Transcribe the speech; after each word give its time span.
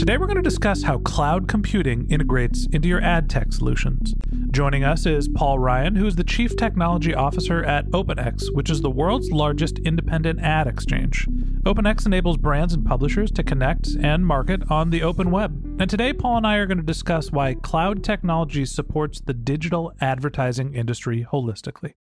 Today 0.00 0.16
we're 0.16 0.28
going 0.28 0.36
to 0.36 0.42
discuss 0.42 0.82
how 0.82 0.96
cloud 0.96 1.46
computing 1.46 2.10
integrates 2.10 2.66
into 2.72 2.88
your 2.88 3.02
ad 3.02 3.28
tech 3.28 3.52
solutions. 3.52 4.14
Joining 4.50 4.82
us 4.82 5.04
is 5.04 5.28
Paul 5.28 5.58
Ryan, 5.58 5.94
who 5.94 6.06
is 6.06 6.16
the 6.16 6.24
Chief 6.24 6.56
Technology 6.56 7.14
Officer 7.14 7.62
at 7.64 7.86
OpenX, 7.90 8.50
which 8.54 8.70
is 8.70 8.80
the 8.80 8.88
world's 8.88 9.30
largest 9.30 9.78
independent 9.80 10.40
ad 10.40 10.66
exchange. 10.66 11.28
OpenX 11.66 12.06
enables 12.06 12.38
brands 12.38 12.72
and 12.72 12.82
publishers 12.82 13.30
to 13.32 13.42
connect 13.42 13.88
and 14.00 14.24
market 14.24 14.62
on 14.70 14.88
the 14.88 15.02
open 15.02 15.30
web. 15.30 15.62
And 15.78 15.90
today, 15.90 16.14
Paul 16.14 16.38
and 16.38 16.46
I 16.46 16.56
are 16.56 16.66
going 16.66 16.78
to 16.78 16.82
discuss 16.82 17.30
why 17.30 17.52
cloud 17.52 18.02
technology 18.02 18.64
supports 18.64 19.20
the 19.20 19.34
digital 19.34 19.92
advertising 20.00 20.74
industry 20.74 21.26
holistically. 21.30 21.92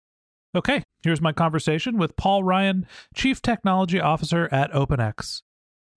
Okay, 0.56 0.84
here's 1.04 1.20
my 1.20 1.34
conversation 1.34 1.98
with 1.98 2.16
Paul 2.16 2.46
Ryan, 2.46 2.88
Chief 3.14 3.42
Technology 3.42 4.00
Officer 4.00 4.48
at 4.54 4.72
OpenX. 4.72 5.42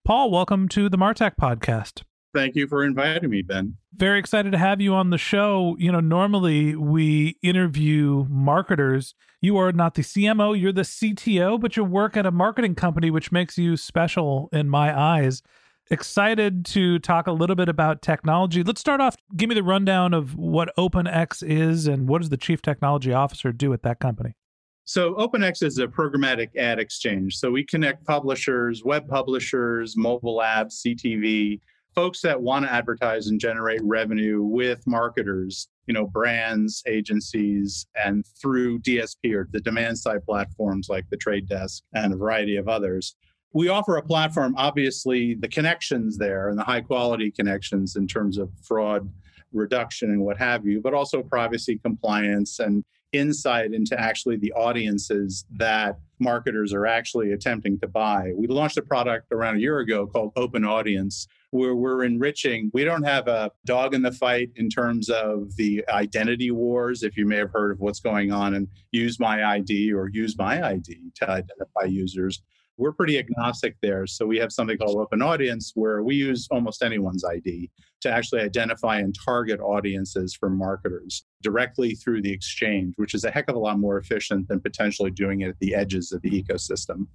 Paul, 0.04 0.32
welcome 0.32 0.66
to 0.70 0.88
the 0.88 0.98
Martech 0.98 1.36
podcast. 1.40 2.02
Thank 2.34 2.56
you 2.56 2.66
for 2.66 2.82
inviting 2.84 3.30
me, 3.30 3.42
Ben. 3.42 3.76
Very 3.94 4.18
excited 4.18 4.50
to 4.50 4.58
have 4.58 4.80
you 4.80 4.94
on 4.94 5.10
the 5.10 5.18
show. 5.18 5.76
You 5.78 5.92
know, 5.92 6.00
normally 6.00 6.74
we 6.74 7.38
interview 7.40 8.26
marketers. 8.28 9.14
You 9.40 9.58
are 9.58 9.70
not 9.70 9.94
the 9.94 10.02
CMO, 10.02 10.60
you're 10.60 10.72
the 10.72 10.82
CTO, 10.82 11.60
but 11.60 11.76
you 11.76 11.84
work 11.84 12.16
at 12.16 12.26
a 12.26 12.32
marketing 12.32 12.74
company, 12.74 13.12
which 13.12 13.30
makes 13.30 13.56
you 13.56 13.76
special 13.76 14.48
in 14.52 14.68
my 14.68 14.98
eyes. 14.98 15.40
Excited 15.88 16.64
to 16.66 16.98
talk 16.98 17.28
a 17.28 17.32
little 17.32 17.54
bit 17.54 17.68
about 17.68 18.02
technology. 18.02 18.64
Let's 18.64 18.80
start 18.80 19.00
off. 19.00 19.14
Give 19.36 19.48
me 19.48 19.54
the 19.54 19.62
rundown 19.62 20.14
of 20.14 20.34
what 20.34 20.74
OpenX 20.76 21.48
is 21.48 21.86
and 21.86 22.08
what 22.08 22.22
does 22.22 22.30
the 22.30 22.36
chief 22.36 22.60
technology 22.60 23.12
officer 23.12 23.52
do 23.52 23.72
at 23.72 23.84
that 23.84 24.00
company? 24.00 24.34
So 24.84 25.14
OpenX 25.14 25.62
is 25.62 25.78
a 25.78 25.86
programmatic 25.86 26.56
ad 26.56 26.78
exchange. 26.78 27.36
So 27.36 27.50
we 27.50 27.64
connect 27.64 28.04
publishers, 28.04 28.84
web 28.84 29.08
publishers, 29.08 29.96
mobile 29.96 30.38
apps, 30.38 30.84
CTV, 30.84 31.60
folks 31.94 32.20
that 32.22 32.40
want 32.40 32.64
to 32.64 32.72
advertise 32.72 33.28
and 33.28 33.38
generate 33.38 33.82
revenue 33.84 34.42
with 34.42 34.84
marketers, 34.86 35.68
you 35.86 35.94
know, 35.94 36.06
brands, 36.06 36.82
agencies, 36.86 37.86
and 38.02 38.24
through 38.40 38.80
DSP 38.80 39.34
or 39.34 39.48
the 39.52 39.60
demand 39.60 39.98
side 39.98 40.24
platforms 40.24 40.88
like 40.88 41.08
the 41.10 41.16
Trade 41.16 41.48
Desk 41.48 41.82
and 41.94 42.12
a 42.12 42.16
variety 42.16 42.56
of 42.56 42.68
others. 42.68 43.14
We 43.54 43.68
offer 43.68 43.98
a 43.98 44.02
platform, 44.02 44.54
obviously, 44.56 45.34
the 45.34 45.48
connections 45.48 46.16
there 46.16 46.48
and 46.48 46.58
the 46.58 46.64
high 46.64 46.80
quality 46.80 47.30
connections 47.30 47.96
in 47.96 48.06
terms 48.08 48.38
of 48.38 48.50
fraud 48.62 49.08
reduction 49.52 50.10
and 50.10 50.22
what 50.22 50.38
have 50.38 50.66
you, 50.66 50.80
but 50.80 50.94
also 50.94 51.22
privacy 51.22 51.78
compliance 51.78 52.58
and 52.58 52.82
insight 53.12 53.72
into 53.72 53.98
actually 53.98 54.36
the 54.36 54.52
audiences 54.52 55.44
that 55.50 55.98
marketers 56.18 56.72
are 56.72 56.86
actually 56.86 57.32
attempting 57.32 57.78
to 57.80 57.88
buy. 57.88 58.32
We 58.36 58.46
launched 58.46 58.78
a 58.78 58.82
product 58.82 59.32
around 59.32 59.56
a 59.56 59.60
year 59.60 59.80
ago 59.80 60.06
called 60.06 60.32
Open 60.36 60.64
Audience, 60.64 61.26
where 61.50 61.74
we're 61.74 62.04
enriching. 62.04 62.70
We 62.72 62.84
don't 62.84 63.02
have 63.02 63.28
a 63.28 63.50
dog 63.66 63.94
in 63.94 64.02
the 64.02 64.12
fight 64.12 64.50
in 64.56 64.68
terms 64.68 65.10
of 65.10 65.54
the 65.56 65.84
identity 65.88 66.50
wars, 66.50 67.02
if 67.02 67.16
you 67.16 67.26
may 67.26 67.36
have 67.36 67.50
heard 67.50 67.72
of 67.72 67.80
what's 67.80 68.00
going 68.00 68.32
on 68.32 68.54
and 68.54 68.68
use 68.92 69.18
my 69.20 69.44
ID 69.44 69.92
or 69.92 70.08
use 70.08 70.38
my 70.38 70.66
ID 70.66 71.10
to 71.16 71.30
identify 71.30 71.84
users 71.84 72.42
we're 72.82 72.92
pretty 72.92 73.16
agnostic 73.16 73.76
there. 73.80 74.08
So 74.08 74.26
we 74.26 74.38
have 74.38 74.50
something 74.50 74.76
called 74.76 74.96
Open 74.96 75.22
Audience 75.22 75.70
where 75.76 76.02
we 76.02 76.16
use 76.16 76.48
almost 76.50 76.82
anyone's 76.82 77.24
ID 77.24 77.70
to 78.00 78.10
actually 78.10 78.40
identify 78.40 78.98
and 78.98 79.14
target 79.24 79.60
audiences 79.60 80.34
for 80.34 80.50
marketers 80.50 81.24
directly 81.42 81.94
through 81.94 82.22
the 82.22 82.32
exchange, 82.32 82.94
which 82.96 83.14
is 83.14 83.24
a 83.24 83.30
heck 83.30 83.48
of 83.48 83.54
a 83.54 83.58
lot 83.58 83.78
more 83.78 83.98
efficient 83.98 84.48
than 84.48 84.60
potentially 84.60 85.12
doing 85.12 85.42
it 85.42 85.50
at 85.50 85.58
the 85.60 85.76
edges 85.76 86.10
of 86.10 86.20
the 86.22 86.42
ecosystem. 86.42 87.06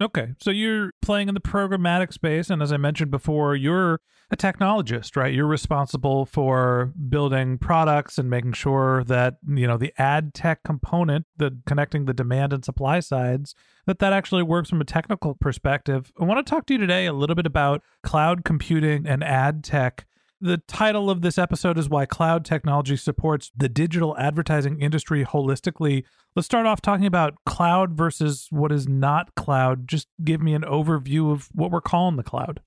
Okay. 0.00 0.34
So 0.40 0.50
you're 0.50 0.90
playing 1.00 1.28
in 1.28 1.34
the 1.34 1.40
programmatic 1.40 2.12
space. 2.12 2.50
And 2.50 2.62
as 2.62 2.70
I 2.70 2.76
mentioned 2.76 3.10
before, 3.10 3.56
you're 3.56 4.00
a 4.30 4.36
technologist, 4.36 5.16
right? 5.16 5.32
You're 5.32 5.46
responsible 5.46 6.26
for 6.26 6.92
building 7.08 7.56
products 7.56 8.18
and 8.18 8.28
making 8.28 8.52
sure 8.52 9.04
that, 9.04 9.36
you 9.48 9.66
know, 9.66 9.78
the 9.78 9.94
ad 9.96 10.34
tech 10.34 10.62
component, 10.64 11.24
the 11.36 11.58
connecting 11.64 12.04
the 12.04 12.12
demand 12.12 12.52
and 12.52 12.64
supply 12.64 13.00
sides, 13.00 13.54
that 13.86 13.98
that 14.00 14.12
actually 14.12 14.42
works 14.42 14.68
from 14.68 14.80
a 14.80 14.84
technical 14.84 15.34
perspective. 15.34 16.12
I 16.20 16.24
want 16.24 16.44
to 16.44 16.50
talk 16.50 16.66
to 16.66 16.74
you 16.74 16.78
today 16.78 17.06
a 17.06 17.12
little 17.12 17.36
bit 17.36 17.46
about 17.46 17.82
cloud 18.02 18.44
computing 18.44 19.06
and 19.06 19.24
ad 19.24 19.64
tech 19.64 20.06
the 20.40 20.58
title 20.68 21.08
of 21.08 21.22
this 21.22 21.38
episode 21.38 21.78
is 21.78 21.88
Why 21.88 22.04
Cloud 22.04 22.44
Technology 22.44 22.96
Supports 22.96 23.50
the 23.56 23.70
Digital 23.70 24.16
Advertising 24.18 24.80
Industry 24.80 25.24
Holistically. 25.24 26.04
Let's 26.36 26.44
start 26.44 26.66
off 26.66 26.82
talking 26.82 27.06
about 27.06 27.34
cloud 27.46 27.94
versus 27.94 28.48
what 28.50 28.70
is 28.70 28.86
not 28.86 29.34
cloud. 29.36 29.88
Just 29.88 30.06
give 30.22 30.42
me 30.42 30.52
an 30.52 30.64
overview 30.64 31.32
of 31.32 31.48
what 31.54 31.70
we're 31.70 31.80
calling 31.80 32.16
the 32.16 32.22
cloud. 32.22 32.60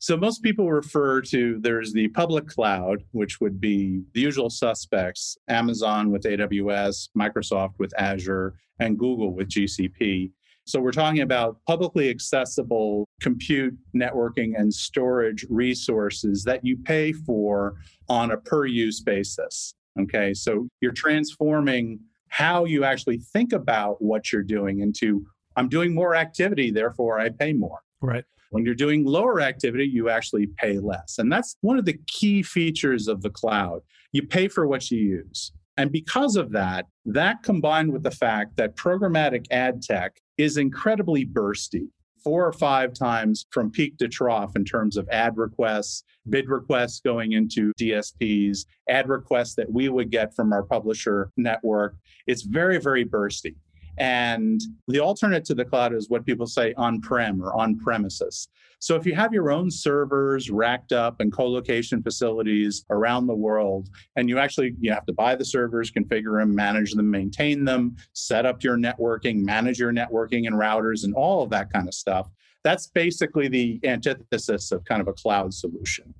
So, 0.00 0.16
most 0.16 0.42
people 0.42 0.68
refer 0.72 1.20
to 1.22 1.60
there's 1.60 1.92
the 1.92 2.08
public 2.08 2.48
cloud, 2.48 3.04
which 3.12 3.40
would 3.40 3.60
be 3.60 4.02
the 4.14 4.20
usual 4.20 4.50
suspects 4.50 5.38
Amazon 5.48 6.10
with 6.10 6.24
AWS, 6.24 7.10
Microsoft 7.16 7.74
with 7.78 7.94
Azure, 7.96 8.56
and 8.80 8.98
Google 8.98 9.32
with 9.32 9.48
GCP. 9.48 10.32
So 10.66 10.80
we're 10.80 10.90
talking 10.90 11.20
about 11.20 11.58
publicly 11.68 12.10
accessible 12.10 13.06
compute, 13.20 13.76
networking, 13.94 14.58
and 14.58 14.74
storage 14.74 15.46
resources 15.48 16.42
that 16.44 16.64
you 16.64 16.78
pay 16.78 17.12
for 17.12 17.74
on 18.08 18.32
a 18.32 18.38
per 18.38 18.64
use 18.64 19.00
basis. 19.02 19.74
Okay. 20.00 20.34
So 20.34 20.66
you're 20.80 20.92
transforming 20.92 22.00
how 22.34 22.64
you 22.64 22.82
actually 22.82 23.18
think 23.18 23.52
about 23.52 24.02
what 24.02 24.32
you're 24.32 24.42
doing 24.42 24.80
into 24.80 25.24
I'm 25.56 25.68
doing 25.68 25.94
more 25.94 26.16
activity, 26.16 26.72
therefore 26.72 27.20
I 27.20 27.28
pay 27.28 27.52
more. 27.52 27.78
Right. 28.00 28.24
When 28.50 28.64
you're 28.64 28.74
doing 28.74 29.04
lower 29.04 29.40
activity, 29.40 29.84
you 29.84 30.08
actually 30.08 30.48
pay 30.58 30.80
less. 30.80 31.18
And 31.18 31.30
that's 31.30 31.56
one 31.60 31.78
of 31.78 31.84
the 31.84 31.96
key 32.08 32.42
features 32.42 33.06
of 33.06 33.22
the 33.22 33.30
cloud. 33.30 33.82
You 34.10 34.26
pay 34.26 34.48
for 34.48 34.66
what 34.66 34.90
you 34.90 34.98
use. 34.98 35.52
And 35.76 35.92
because 35.92 36.34
of 36.34 36.50
that, 36.50 36.86
that 37.06 37.44
combined 37.44 37.92
with 37.92 38.02
the 38.02 38.10
fact 38.10 38.56
that 38.56 38.74
programmatic 38.74 39.44
ad 39.52 39.80
tech 39.80 40.16
is 40.36 40.56
incredibly 40.56 41.24
bursty, 41.24 41.86
four 42.24 42.46
or 42.46 42.52
five 42.52 42.94
times 42.94 43.46
from 43.50 43.70
peak 43.70 43.98
to 43.98 44.08
trough 44.08 44.56
in 44.56 44.64
terms 44.64 44.96
of 44.96 45.06
ad 45.10 45.36
requests, 45.36 46.02
bid 46.30 46.48
requests 46.48 47.00
going 47.00 47.32
into 47.32 47.72
DSPs, 47.78 48.64
ad 48.88 49.08
requests 49.08 49.54
that 49.54 49.70
we 49.70 49.90
would 49.90 50.10
get 50.10 50.34
from 50.34 50.52
our 50.52 50.62
publisher 50.62 51.30
network. 51.36 51.96
It's 52.26 52.42
very, 52.42 52.78
very 52.78 53.04
bursty. 53.04 53.54
And 53.98 54.60
the 54.88 55.00
alternate 55.00 55.44
to 55.46 55.54
the 55.54 55.64
cloud 55.64 55.94
is 55.94 56.10
what 56.10 56.26
people 56.26 56.46
say 56.46 56.74
on 56.74 57.00
prem 57.00 57.42
or 57.42 57.54
on 57.54 57.78
premises. 57.78 58.48
So 58.80 58.96
if 58.96 59.06
you 59.06 59.14
have 59.14 59.32
your 59.32 59.50
own 59.50 59.70
servers 59.70 60.50
racked 60.50 60.92
up 60.92 61.20
and 61.20 61.32
co-location 61.32 62.02
facilities 62.02 62.84
around 62.90 63.26
the 63.26 63.34
world, 63.34 63.88
and 64.16 64.28
you 64.28 64.38
actually 64.38 64.74
you 64.78 64.92
have 64.92 65.06
to 65.06 65.12
buy 65.12 65.36
the 65.36 65.44
servers, 65.44 65.90
configure 65.90 66.40
them, 66.40 66.54
manage 66.54 66.92
them, 66.92 67.10
maintain 67.10 67.64
them, 67.64 67.96
set 68.12 68.44
up 68.44 68.62
your 68.62 68.76
networking, 68.76 69.42
manage 69.42 69.78
your 69.78 69.92
networking 69.92 70.46
and 70.46 70.56
routers 70.56 71.04
and 71.04 71.14
all 71.14 71.42
of 71.42 71.50
that 71.50 71.72
kind 71.72 71.88
of 71.88 71.94
stuff. 71.94 72.28
That's 72.62 72.86
basically 72.86 73.48
the 73.48 73.80
antithesis 73.84 74.72
of 74.72 74.84
kind 74.84 75.00
of 75.00 75.08
a 75.08 75.12
cloud 75.12 75.54
solution. 75.54 76.14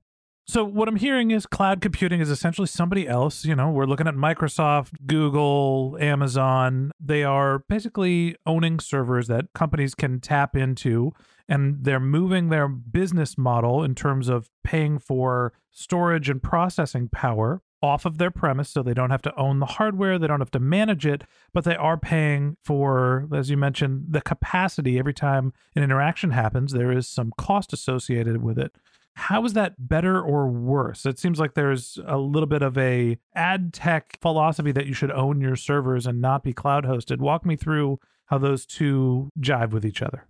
So 0.46 0.62
what 0.64 0.88
I'm 0.88 0.96
hearing 0.96 1.30
is 1.30 1.46
cloud 1.46 1.80
computing 1.80 2.20
is 2.20 2.28
essentially 2.28 2.66
somebody 2.66 3.08
else. 3.08 3.44
You 3.46 3.56
know, 3.56 3.70
we're 3.70 3.86
looking 3.86 4.06
at 4.06 4.14
Microsoft, 4.14 5.06
Google, 5.06 5.96
Amazon. 5.98 6.92
They 7.00 7.24
are 7.24 7.60
basically 7.60 8.36
owning 8.44 8.78
servers 8.78 9.28
that 9.28 9.46
companies 9.54 9.94
can 9.94 10.20
tap 10.20 10.54
into 10.54 11.12
and 11.48 11.84
they're 11.84 12.00
moving 12.00 12.48
their 12.48 12.68
business 12.68 13.36
model 13.36 13.82
in 13.82 13.94
terms 13.94 14.28
of 14.28 14.50
paying 14.62 14.98
for 14.98 15.52
storage 15.70 16.28
and 16.28 16.42
processing 16.42 17.08
power 17.08 17.62
off 17.82 18.06
of 18.06 18.16
their 18.16 18.30
premise 18.30 18.70
so 18.70 18.82
they 18.82 18.94
don't 18.94 19.10
have 19.10 19.20
to 19.20 19.36
own 19.38 19.58
the 19.58 19.66
hardware 19.66 20.18
they 20.18 20.26
don't 20.26 20.40
have 20.40 20.50
to 20.50 20.58
manage 20.58 21.04
it 21.04 21.24
but 21.52 21.64
they 21.64 21.76
are 21.76 21.98
paying 21.98 22.56
for 22.64 23.28
as 23.34 23.50
you 23.50 23.58
mentioned 23.58 24.06
the 24.08 24.22
capacity 24.22 24.98
every 24.98 25.12
time 25.12 25.52
an 25.76 25.82
interaction 25.82 26.30
happens 26.30 26.72
there 26.72 26.90
is 26.90 27.06
some 27.06 27.30
cost 27.36 27.74
associated 27.74 28.42
with 28.42 28.58
it 28.58 28.74
how 29.16 29.44
is 29.44 29.52
that 29.54 29.74
better 29.78 30.20
or 30.20 30.48
worse? 30.48 31.06
It 31.06 31.18
seems 31.18 31.38
like 31.38 31.54
there's 31.54 31.98
a 32.06 32.18
little 32.18 32.48
bit 32.48 32.62
of 32.62 32.76
a 32.76 33.16
ad 33.34 33.72
tech 33.72 34.18
philosophy 34.20 34.72
that 34.72 34.86
you 34.86 34.94
should 34.94 35.10
own 35.12 35.40
your 35.40 35.56
servers 35.56 36.06
and 36.06 36.20
not 36.20 36.42
be 36.42 36.52
cloud 36.52 36.84
hosted. 36.84 37.18
Walk 37.18 37.46
me 37.46 37.56
through 37.56 38.00
how 38.26 38.38
those 38.38 38.66
two 38.66 39.30
jive 39.40 39.70
with 39.70 39.86
each 39.86 40.02
other. 40.02 40.26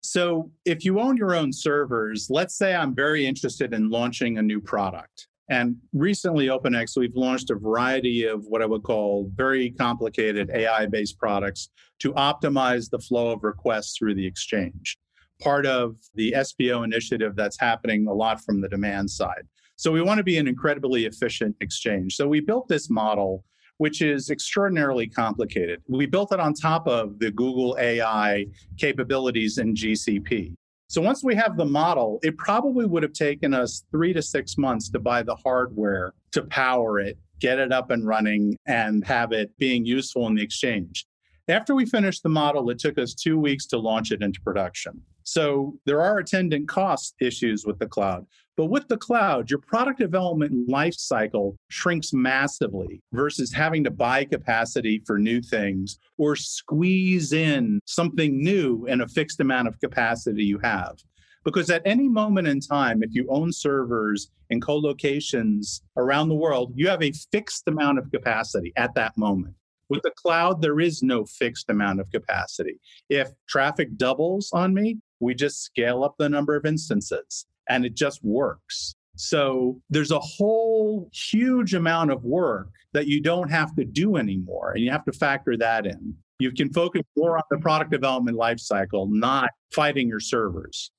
So, 0.00 0.50
if 0.64 0.84
you 0.84 1.00
own 1.00 1.16
your 1.16 1.34
own 1.34 1.52
servers, 1.52 2.28
let's 2.30 2.56
say 2.56 2.74
I'm 2.74 2.94
very 2.94 3.26
interested 3.26 3.74
in 3.74 3.90
launching 3.90 4.38
a 4.38 4.42
new 4.42 4.60
product. 4.60 5.26
And 5.50 5.76
recently, 5.92 6.46
OpenX, 6.46 6.96
we've 6.96 7.16
launched 7.16 7.50
a 7.50 7.54
variety 7.54 8.24
of 8.24 8.44
what 8.46 8.62
I 8.62 8.66
would 8.66 8.82
call 8.82 9.30
very 9.34 9.70
complicated 9.70 10.50
AI 10.50 10.86
based 10.86 11.18
products 11.18 11.70
to 12.00 12.12
optimize 12.12 12.90
the 12.90 12.98
flow 12.98 13.30
of 13.30 13.42
requests 13.42 13.96
through 13.96 14.14
the 14.14 14.26
exchange 14.26 14.98
part 15.40 15.66
of 15.66 15.96
the 16.14 16.32
SPO 16.36 16.84
initiative 16.84 17.36
that's 17.36 17.58
happening 17.58 18.06
a 18.06 18.12
lot 18.12 18.42
from 18.44 18.60
the 18.60 18.68
demand 18.68 19.10
side. 19.10 19.46
So 19.76 19.92
we 19.92 20.02
want 20.02 20.18
to 20.18 20.24
be 20.24 20.38
an 20.38 20.48
incredibly 20.48 21.04
efficient 21.04 21.54
exchange. 21.60 22.16
So 22.16 22.26
we 22.26 22.40
built 22.40 22.66
this 22.68 22.90
model, 22.90 23.44
which 23.76 24.02
is 24.02 24.30
extraordinarily 24.30 25.06
complicated. 25.06 25.82
We 25.88 26.06
built 26.06 26.32
it 26.32 26.40
on 26.40 26.52
top 26.54 26.88
of 26.88 27.18
the 27.20 27.30
Google 27.30 27.76
AI 27.78 28.46
capabilities 28.76 29.58
in 29.58 29.74
GCP. 29.74 30.54
So 30.88 31.02
once 31.02 31.22
we 31.22 31.34
have 31.34 31.56
the 31.56 31.66
model, 31.66 32.18
it 32.22 32.36
probably 32.38 32.86
would 32.86 33.02
have 33.02 33.12
taken 33.12 33.52
us 33.54 33.84
three 33.90 34.12
to 34.14 34.22
six 34.22 34.56
months 34.56 34.88
to 34.90 34.98
buy 34.98 35.22
the 35.22 35.36
hardware 35.36 36.14
to 36.32 36.42
power 36.42 36.98
it, 36.98 37.18
get 37.40 37.58
it 37.58 37.72
up 37.72 37.90
and 37.90 38.06
running, 38.06 38.56
and 38.66 39.06
have 39.06 39.32
it 39.32 39.56
being 39.58 39.84
useful 39.84 40.26
in 40.26 40.34
the 40.34 40.42
exchange. 40.42 41.06
After 41.46 41.74
we 41.74 41.86
finished 41.86 42.22
the 42.22 42.30
model, 42.30 42.68
it 42.70 42.78
took 42.78 42.98
us 42.98 43.14
two 43.14 43.38
weeks 43.38 43.66
to 43.66 43.78
launch 43.78 44.12
it 44.12 44.22
into 44.22 44.40
production. 44.40 45.02
So 45.28 45.78
there 45.84 46.00
are 46.00 46.16
attendant 46.16 46.68
cost 46.68 47.14
issues 47.20 47.66
with 47.66 47.78
the 47.78 47.86
cloud. 47.86 48.24
But 48.56 48.70
with 48.70 48.88
the 48.88 48.96
cloud, 48.96 49.50
your 49.50 49.58
product 49.58 49.98
development 49.98 50.70
life 50.70 50.94
cycle 50.94 51.54
shrinks 51.68 52.14
massively 52.14 53.02
versus 53.12 53.52
having 53.52 53.84
to 53.84 53.90
buy 53.90 54.24
capacity 54.24 55.02
for 55.06 55.18
new 55.18 55.42
things 55.42 55.98
or 56.16 56.34
squeeze 56.34 57.34
in 57.34 57.78
something 57.84 58.42
new 58.42 58.86
in 58.86 59.02
a 59.02 59.08
fixed 59.08 59.40
amount 59.40 59.68
of 59.68 59.78
capacity 59.80 60.44
you 60.44 60.58
have. 60.60 60.96
Because 61.44 61.68
at 61.68 61.82
any 61.84 62.08
moment 62.08 62.48
in 62.48 62.58
time, 62.58 63.02
if 63.02 63.10
you 63.12 63.26
own 63.28 63.52
servers 63.52 64.30
in 64.48 64.62
co 64.62 64.78
locations 64.78 65.82
around 65.98 66.30
the 66.30 66.34
world, 66.34 66.72
you 66.74 66.88
have 66.88 67.02
a 67.02 67.12
fixed 67.30 67.68
amount 67.68 67.98
of 67.98 68.10
capacity 68.10 68.72
at 68.76 68.94
that 68.94 69.14
moment. 69.18 69.54
With 69.90 70.00
the 70.02 70.12
cloud, 70.16 70.62
there 70.62 70.80
is 70.80 71.02
no 71.02 71.26
fixed 71.26 71.68
amount 71.68 72.00
of 72.00 72.10
capacity. 72.10 72.80
If 73.08 73.30
traffic 73.46 73.96
doubles 73.96 74.50
on 74.52 74.74
me, 74.74 74.98
we 75.20 75.34
just 75.34 75.62
scale 75.62 76.04
up 76.04 76.14
the 76.18 76.28
number 76.28 76.56
of 76.56 76.64
instances 76.64 77.46
and 77.68 77.84
it 77.84 77.94
just 77.94 78.20
works. 78.24 78.94
So 79.16 79.80
there's 79.90 80.12
a 80.12 80.20
whole 80.20 81.10
huge 81.12 81.74
amount 81.74 82.12
of 82.12 82.24
work 82.24 82.68
that 82.92 83.08
you 83.08 83.20
don't 83.20 83.50
have 83.50 83.74
to 83.74 83.84
do 83.84 84.16
anymore. 84.16 84.72
And 84.72 84.84
you 84.84 84.90
have 84.90 85.04
to 85.06 85.12
factor 85.12 85.56
that 85.56 85.86
in. 85.86 86.14
You 86.38 86.52
can 86.52 86.72
focus 86.72 87.02
more 87.16 87.36
on 87.36 87.42
the 87.50 87.58
product 87.58 87.90
development 87.90 88.38
lifecycle, 88.38 89.08
not 89.10 89.50
fighting 89.72 90.08
your 90.08 90.20
servers. 90.20 90.92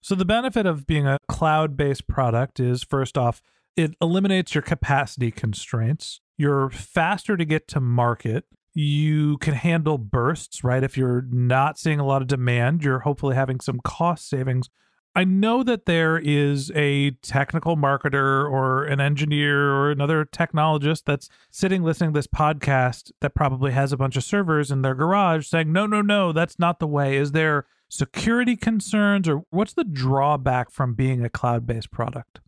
So 0.00 0.14
the 0.14 0.24
benefit 0.24 0.66
of 0.66 0.86
being 0.86 1.06
a 1.06 1.18
cloud 1.28 1.76
based 1.76 2.06
product 2.06 2.60
is 2.60 2.84
first 2.84 3.18
off, 3.18 3.42
it 3.76 3.96
eliminates 4.00 4.54
your 4.54 4.62
capacity 4.62 5.32
constraints. 5.32 6.20
You're 6.36 6.70
faster 6.70 7.36
to 7.36 7.44
get 7.44 7.66
to 7.68 7.80
market. 7.80 8.44
You 8.74 9.38
can 9.38 9.54
handle 9.54 9.98
bursts, 9.98 10.64
right? 10.64 10.82
If 10.82 10.96
you're 10.96 11.24
not 11.30 11.78
seeing 11.78 12.00
a 12.00 12.06
lot 12.06 12.22
of 12.22 12.28
demand, 12.28 12.82
you're 12.82 13.00
hopefully 13.00 13.36
having 13.36 13.60
some 13.60 13.80
cost 13.84 14.28
savings. 14.28 14.68
I 15.16 15.22
know 15.22 15.62
that 15.62 15.86
there 15.86 16.18
is 16.18 16.72
a 16.74 17.12
technical 17.22 17.76
marketer 17.76 18.50
or 18.50 18.84
an 18.84 19.00
engineer 19.00 19.70
or 19.70 19.92
another 19.92 20.24
technologist 20.24 21.04
that's 21.06 21.28
sitting 21.52 21.84
listening 21.84 22.12
to 22.12 22.18
this 22.18 22.26
podcast 22.26 23.12
that 23.20 23.32
probably 23.32 23.70
has 23.70 23.92
a 23.92 23.96
bunch 23.96 24.16
of 24.16 24.24
servers 24.24 24.72
in 24.72 24.82
their 24.82 24.96
garage 24.96 25.46
saying, 25.46 25.72
no, 25.72 25.86
no, 25.86 26.02
no, 26.02 26.32
that's 26.32 26.58
not 26.58 26.80
the 26.80 26.88
way. 26.88 27.16
Is 27.16 27.30
there 27.30 27.64
security 27.88 28.56
concerns 28.56 29.28
or 29.28 29.44
what's 29.50 29.74
the 29.74 29.84
drawback 29.84 30.72
from 30.72 30.94
being 30.94 31.24
a 31.24 31.30
cloud 31.30 31.64
based 31.64 31.92
product? 31.92 32.40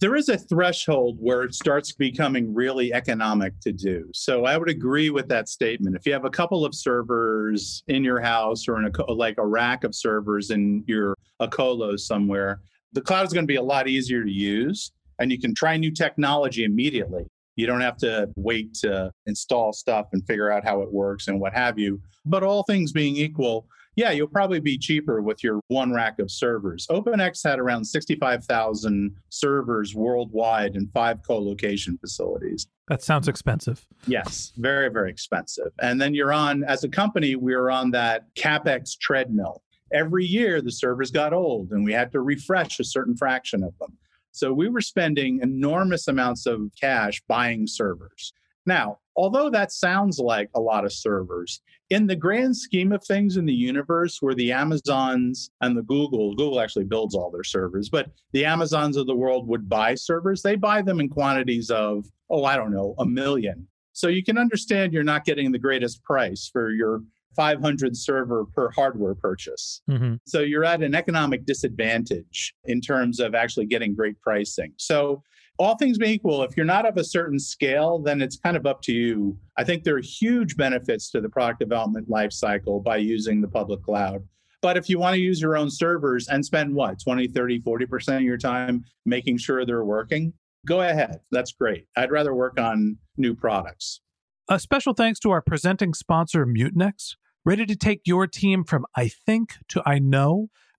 There 0.00 0.16
is 0.16 0.30
a 0.30 0.38
threshold 0.38 1.18
where 1.20 1.42
it 1.42 1.54
starts 1.54 1.92
becoming 1.92 2.54
really 2.54 2.92
economic 2.92 3.52
to 3.60 3.70
do. 3.70 4.08
So 4.14 4.46
I 4.46 4.56
would 4.56 4.70
agree 4.70 5.10
with 5.10 5.28
that 5.28 5.48
statement. 5.48 5.94
If 5.94 6.06
you 6.06 6.12
have 6.14 6.24
a 6.24 6.30
couple 6.30 6.64
of 6.64 6.74
servers 6.74 7.84
in 7.88 8.02
your 8.02 8.18
house 8.18 8.66
or 8.66 8.78
in 8.78 8.90
a 8.90 9.12
like 9.12 9.36
a 9.36 9.46
rack 9.46 9.84
of 9.84 9.94
servers 9.94 10.50
in 10.50 10.84
your 10.86 11.14
a 11.38 11.48
colo 11.48 11.96
somewhere, 11.96 12.60
the 12.92 13.02
cloud 13.02 13.26
is 13.26 13.32
going 13.32 13.44
to 13.44 13.50
be 13.50 13.56
a 13.56 13.62
lot 13.62 13.88
easier 13.88 14.24
to 14.24 14.30
use 14.30 14.90
and 15.18 15.30
you 15.30 15.38
can 15.38 15.54
try 15.54 15.76
new 15.76 15.92
technology 15.92 16.64
immediately. 16.64 17.26
You 17.56 17.66
don't 17.66 17.82
have 17.82 17.98
to 17.98 18.30
wait 18.36 18.72
to 18.76 19.12
install 19.26 19.74
stuff 19.74 20.06
and 20.12 20.26
figure 20.26 20.50
out 20.50 20.64
how 20.64 20.80
it 20.80 20.90
works 20.90 21.28
and 21.28 21.38
what 21.38 21.52
have 21.52 21.78
you. 21.78 22.00
But 22.24 22.42
all 22.42 22.62
things 22.62 22.90
being 22.90 23.16
equal, 23.16 23.66
yeah, 23.96 24.10
you'll 24.12 24.28
probably 24.28 24.60
be 24.60 24.78
cheaper 24.78 25.20
with 25.20 25.42
your 25.42 25.60
one 25.68 25.92
rack 25.92 26.18
of 26.18 26.30
servers. 26.30 26.86
OpenX 26.88 27.42
had 27.44 27.58
around 27.58 27.84
65,000 27.84 29.16
servers 29.28 29.94
worldwide 29.94 30.76
in 30.76 30.86
five 30.88 31.18
co 31.26 31.38
location 31.38 31.98
facilities. 31.98 32.66
That 32.88 33.02
sounds 33.02 33.28
expensive. 33.28 33.86
Yes, 34.06 34.52
very, 34.56 34.88
very 34.90 35.10
expensive. 35.10 35.72
And 35.80 36.00
then 36.00 36.14
you're 36.14 36.32
on, 36.32 36.64
as 36.64 36.84
a 36.84 36.88
company, 36.88 37.36
we 37.36 37.54
were 37.54 37.70
on 37.70 37.90
that 37.90 38.32
CapEx 38.34 38.98
treadmill. 38.98 39.62
Every 39.92 40.24
year, 40.24 40.62
the 40.62 40.72
servers 40.72 41.10
got 41.10 41.32
old 41.32 41.72
and 41.72 41.84
we 41.84 41.92
had 41.92 42.12
to 42.12 42.20
refresh 42.20 42.78
a 42.78 42.84
certain 42.84 43.16
fraction 43.16 43.64
of 43.64 43.76
them. 43.78 43.98
So 44.32 44.52
we 44.52 44.68
were 44.68 44.80
spending 44.80 45.40
enormous 45.42 46.06
amounts 46.06 46.46
of 46.46 46.70
cash 46.80 47.20
buying 47.26 47.66
servers. 47.66 48.32
Now, 48.66 48.98
although 49.16 49.50
that 49.50 49.72
sounds 49.72 50.18
like 50.18 50.48
a 50.54 50.60
lot 50.60 50.84
of 50.84 50.92
servers, 50.92 51.60
in 51.90 52.06
the 52.06 52.16
grand 52.16 52.56
scheme 52.56 52.92
of 52.92 53.02
things 53.04 53.36
in 53.36 53.44
the 53.44 53.52
universe 53.52 54.18
where 54.20 54.34
the 54.34 54.52
Amazons 54.52 55.50
and 55.60 55.76
the 55.76 55.82
Google, 55.82 56.34
Google 56.34 56.60
actually 56.60 56.84
builds 56.84 57.14
all 57.14 57.30
their 57.30 57.44
servers, 57.44 57.88
but 57.88 58.10
the 58.32 58.44
Amazons 58.44 58.96
of 58.96 59.06
the 59.06 59.16
world 59.16 59.48
would 59.48 59.68
buy 59.68 59.94
servers, 59.94 60.42
they 60.42 60.54
buy 60.54 60.82
them 60.82 61.00
in 61.00 61.08
quantities 61.08 61.70
of, 61.70 62.06
oh, 62.30 62.44
I 62.44 62.56
don't 62.56 62.72
know, 62.72 62.94
a 62.98 63.06
million. 63.06 63.66
So 63.92 64.08
you 64.08 64.22
can 64.22 64.38
understand 64.38 64.92
you're 64.92 65.02
not 65.02 65.24
getting 65.24 65.50
the 65.50 65.58
greatest 65.58 66.02
price 66.04 66.48
for 66.50 66.70
your 66.70 67.02
500 67.36 67.96
server 67.96 68.44
per 68.44 68.70
hardware 68.70 69.14
purchase. 69.14 69.82
Mm-hmm. 69.88 70.14
So 70.26 70.40
you're 70.40 70.64
at 70.64 70.82
an 70.82 70.94
economic 70.94 71.44
disadvantage 71.44 72.54
in 72.64 72.80
terms 72.80 73.20
of 73.20 73.34
actually 73.34 73.66
getting 73.66 73.94
great 73.94 74.20
pricing. 74.20 74.72
So 74.76 75.22
all 75.58 75.76
things 75.76 75.98
being 75.98 76.12
equal, 76.12 76.42
if 76.42 76.56
you're 76.56 76.64
not 76.64 76.86
of 76.86 76.96
a 76.96 77.04
certain 77.04 77.38
scale, 77.38 77.98
then 77.98 78.22
it's 78.22 78.38
kind 78.38 78.56
of 78.56 78.66
up 78.66 78.80
to 78.82 78.92
you. 78.92 79.36
I 79.58 79.64
think 79.64 79.84
there 79.84 79.96
are 79.96 80.00
huge 80.00 80.56
benefits 80.56 81.10
to 81.10 81.20
the 81.20 81.28
product 81.28 81.60
development 81.60 82.08
lifecycle 82.08 82.82
by 82.82 82.96
using 82.96 83.40
the 83.40 83.48
public 83.48 83.82
cloud. 83.82 84.22
But 84.62 84.76
if 84.76 84.88
you 84.88 84.98
want 84.98 85.14
to 85.14 85.20
use 85.20 85.40
your 85.40 85.56
own 85.56 85.70
servers 85.70 86.28
and 86.28 86.44
spend 86.44 86.74
what, 86.74 87.00
20, 87.02 87.28
30, 87.28 87.60
40% 87.60 88.16
of 88.16 88.22
your 88.22 88.36
time 88.36 88.84
making 89.06 89.38
sure 89.38 89.64
they're 89.64 89.84
working, 89.84 90.32
go 90.66 90.82
ahead. 90.82 91.20
That's 91.30 91.52
great. 91.52 91.86
I'd 91.96 92.10
rather 92.10 92.34
work 92.34 92.58
on 92.58 92.98
new 93.16 93.34
products. 93.34 94.00
A 94.48 94.58
special 94.58 94.94
thanks 94.94 95.20
to 95.20 95.30
our 95.30 95.40
presenting 95.40 95.94
sponsor, 95.94 96.44
Mutinex. 96.44 97.16
Ready 97.44 97.64
to 97.66 97.76
take 97.76 98.02
your 98.04 98.26
team 98.26 98.64
from 98.64 98.84
I 98.96 99.08
think 99.08 99.54
to 99.68 99.82
I 99.86 99.98
know? 99.98 100.48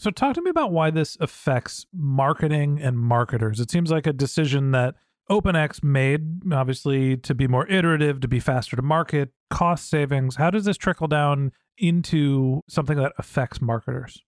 So, 0.00 0.10
talk 0.10 0.34
to 0.34 0.42
me 0.42 0.50
about 0.50 0.70
why 0.70 0.90
this 0.90 1.16
affects 1.20 1.86
marketing 1.92 2.80
and 2.80 2.98
marketers. 2.98 3.58
It 3.58 3.70
seems 3.70 3.90
like 3.90 4.06
a 4.06 4.12
decision 4.12 4.70
that 4.70 4.94
OpenX 5.28 5.82
made, 5.82 6.52
obviously, 6.52 7.16
to 7.18 7.34
be 7.34 7.48
more 7.48 7.68
iterative, 7.68 8.20
to 8.20 8.28
be 8.28 8.40
faster 8.40 8.76
to 8.76 8.82
market, 8.82 9.30
cost 9.50 9.90
savings. 9.90 10.36
How 10.36 10.50
does 10.50 10.64
this 10.64 10.76
trickle 10.76 11.08
down 11.08 11.52
into 11.76 12.62
something 12.68 12.96
that 12.96 13.12
affects 13.18 13.60
marketers? 13.60 14.22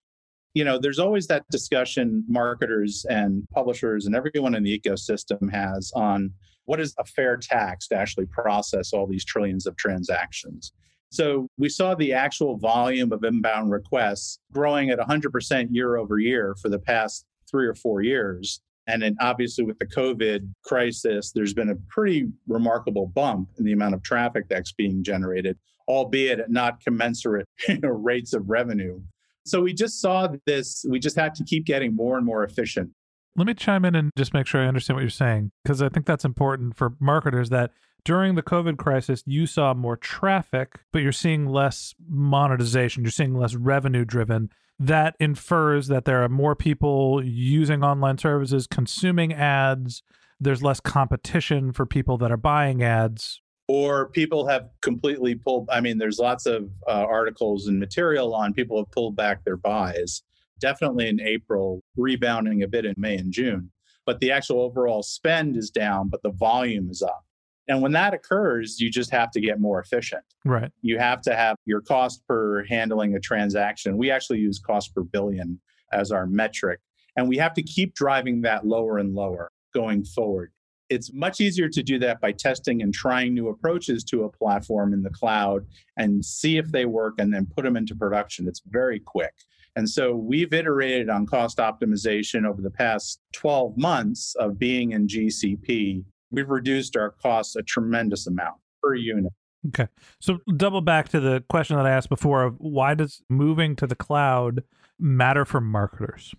You 0.55 0.65
know, 0.65 0.79
there's 0.79 0.99
always 0.99 1.29
that 1.29 1.45
discussion 1.51 2.25
marketers 2.29 3.07
and 3.09 3.45
publishers 3.55 4.07
and 4.07 4.17
everyone 4.17 4.57
in 4.57 4.65
the 4.65 4.79
ecosystem 4.79 5.51
has 5.53 5.93
on 5.95 6.33
what 6.65 6.81
is 6.81 6.95
a 6.99 7.05
fair 7.05 7.37
tax 7.37 7.87
to 7.89 7.97
actually 7.97 8.27
process 8.27 8.93
all 8.93 9.07
these 9.07 9.25
trillions 9.25 9.67
of 9.67 9.77
transactions. 9.77 10.73
So 11.11 11.49
we 11.59 11.69
saw 11.69 11.95
the 11.95 12.13
actual 12.13 12.57
volume 12.57 13.13
of 13.13 13.25
inbound 13.25 13.71
requests 13.73 14.39
growing 14.53 14.91
at 14.91 14.99
100% 14.99 15.69
year 15.71 15.97
over 15.97 16.19
year 16.19 16.55
for 16.63 16.69
the 16.69 16.79
past 16.79 17.27
three 17.51 17.67
or 17.67 17.75
four 17.75 18.01
years. 18.03 18.61
And 18.87 19.03
then 19.03 19.17
obviously 19.21 19.65
with 19.65 19.79
the 19.79 19.87
COVID 19.87 20.49
crisis, 20.65 21.33
there's 21.33 21.53
been 21.53 21.71
a 21.71 21.77
pretty 21.89 22.29
remarkable 22.47 23.07
bump 23.07 23.51
in 23.59 23.65
the 23.65 23.73
amount 23.73 23.95
of 23.95 24.03
traffic 24.03 24.47
that's 24.49 24.73
being 24.73 25.03
generated, 25.03 25.59
albeit 25.89 26.41
at 26.41 26.51
not 26.51 26.81
commensurate 26.81 27.47
you 27.69 27.79
know, 27.83 27.89
rates 27.89 28.33
of 28.33 28.49
revenue. 28.49 29.01
So 29.45 29.61
we 29.61 29.75
just 29.75 30.01
saw 30.01 30.29
this, 30.47 30.85
we 30.89 31.01
just 31.01 31.17
had 31.17 31.35
to 31.37 31.45
keep 31.45 31.65
getting 31.67 31.95
more 31.95 32.17
and 32.17 32.27
more 32.27 32.45
efficient. 32.45 32.91
Let 33.37 33.47
me 33.47 33.55
chime 33.55 33.85
in 33.85 33.95
and 33.95 34.11
just 34.17 34.35
make 34.35 34.47
sure 34.47 34.61
I 34.61 34.67
understand 34.67 34.97
what 34.97 35.03
you're 35.03 35.11
saying, 35.11 35.51
because 35.65 35.83
I 35.83 35.89
think 35.89 36.07
that's 36.07 36.25
important 36.25 36.77
for 36.77 36.95
marketers 37.01 37.49
that 37.51 37.71
during 38.05 38.35
the 38.35 38.43
COVID 38.43 38.79
crisis, 38.79 39.23
you 39.27 39.47
saw 39.47 39.75
more 39.75 39.97
traffic, 39.97 40.81
but 40.93 41.03
you're 41.03 41.13
seeing 41.13 41.47
less 41.47 41.95
monetization. 42.09 43.03
You're 43.03 43.11
seeing 43.11 43.35
less 43.35 43.55
revenue 43.55 44.05
driven. 44.05 44.51
That 44.79 45.15
infers 45.21 45.89
that 45.89 46.05
there 46.07 46.23
are 46.23 46.29
more 46.29 46.57
people 46.57 47.23
using 47.23 47.85
online 47.85 48.19
services, 48.19 48.67
consuming 48.67 49.33
ads. 49.33 50.03
There's 50.41 50.63
less 50.63 50.81
competition 50.81 51.73
for 51.73 51.85
people 51.85 52.17
that 52.19 52.33
are 52.33 52.39
buying 52.39 52.83
ads. 52.83 53.43
Or 53.69 54.09
people 54.09 54.49
have 54.49 54.71
completely 54.81 55.35
pulled. 55.35 55.69
I 55.71 55.81
mean, 55.81 55.99
there's 55.99 56.19
lots 56.19 56.47
of 56.47 56.71
uh, 56.89 56.93
articles 56.93 57.67
and 57.67 57.79
material 57.79 58.35
on 58.35 58.55
people 58.55 58.79
have 58.79 58.91
pulled 58.91 59.17
back 59.17 59.45
their 59.45 59.57
buys. 59.57 60.23
Definitely 60.59 61.09
in 61.09 61.21
April, 61.21 61.83
rebounding 61.97 62.63
a 62.63 62.69
bit 62.69 62.85
in 62.85 62.95
May 62.97 63.17
and 63.17 63.33
June. 63.33 63.71
But 64.07 64.21
the 64.21 64.33
actual 64.33 64.63
overall 64.63 65.03
spend 65.03 65.57
is 65.57 65.71
down, 65.71 66.09
but 66.09 66.23
the 66.23 66.33
volume 66.33 66.91
is 66.91 67.03
up. 67.03 67.25
And 67.71 67.81
when 67.81 67.93
that 67.93 68.15
occurs, 68.15 68.81
you 68.81 68.91
just 68.91 69.13
have 69.13 69.31
to 69.31 69.41
get 69.41 69.61
more 69.61 69.81
efficient. 69.81 70.25
Right. 70.45 70.73
You 70.83 70.99
have 70.99 71.23
to 71.23 71.37
have 71.37 71.55
your 71.67 71.81
cost 71.81 72.27
per 72.27 72.65
handling 72.65 73.15
a 73.15 73.21
transaction. 73.21 73.97
We 73.97 74.11
actually 74.11 74.41
use 74.41 74.59
cost 74.59 74.93
per 74.93 75.05
billion 75.05 75.61
as 75.93 76.11
our 76.11 76.27
metric. 76.27 76.81
And 77.15 77.29
we 77.29 77.37
have 77.37 77.55
to 77.55 77.63
keep 77.63 77.95
driving 77.95 78.41
that 78.43 78.67
lower 78.67 78.99
and 78.99 79.15
lower 79.15 79.53
going 79.73 80.05
forward. 80.05 80.51
It's 80.89 81.13
much 81.13 81.41
easier 81.41 81.69
to 81.69 81.81
do 81.81 82.01
that 82.01 82.21
by 82.21 82.33
testing 82.33 82.83
and 82.83 82.93
trying 82.93 83.35
new 83.35 83.51
approaches 83.51 84.03
to 84.07 84.25
a 84.25 84.29
platform 84.29 84.93
in 84.93 85.05
the 85.05 85.11
cloud 85.11 85.65
and 85.97 86.25
see 86.25 86.59
if 86.59 86.73
they 86.73 86.87
work 86.87 87.15
and 87.19 87.33
then 87.33 87.47
put 87.47 87.63
them 87.63 87.77
into 87.77 87.95
production. 87.95 88.49
It's 88.49 88.63
very 88.69 88.99
quick. 88.99 89.35
And 89.77 89.89
so 89.89 90.17
we've 90.17 90.53
iterated 90.53 91.09
on 91.09 91.25
cost 91.25 91.59
optimization 91.59 92.45
over 92.45 92.61
the 92.61 92.73
past 92.73 93.21
12 93.35 93.79
months 93.79 94.35
of 94.41 94.59
being 94.59 94.91
in 94.91 95.07
GCP 95.07 96.03
we've 96.31 96.51
reduced 96.51 96.97
our 96.97 97.11
costs 97.11 97.57
a 97.57 97.63
tremendous 97.63 98.27
amount 98.27 98.57
per 98.83 98.95
unit. 98.95 99.33
Okay. 99.69 99.89
So 100.21 100.39
double 100.57 100.81
back 100.81 101.09
to 101.11 101.21
the 101.21 101.45
question 101.49 101.77
that 101.77 101.87
I 101.87 101.91
asked 101.91 102.09
before 102.09 102.45
of 102.45 102.55
why 102.59 102.95
does 102.95 103.23
moving 103.29 103.77
to 103.77 103.87
the 103.87 103.95
cloud 103.95 104.63
matter 104.99 105.45
for 105.45 105.61
marketers? 105.61 106.35